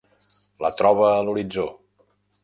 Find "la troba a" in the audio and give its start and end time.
0.63-1.19